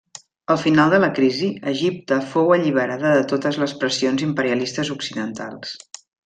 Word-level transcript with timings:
Al 0.51 0.57
final 0.61 0.93
de 0.93 0.99
la 1.01 1.09
crisi, 1.19 1.49
Egipte 1.71 2.17
fou 2.31 2.49
alliberada 2.55 3.11
de 3.17 3.21
totes 3.35 3.61
les 3.65 3.77
pressions 3.85 4.25
imperialistes 4.31 4.91
occidentals. 4.97 5.77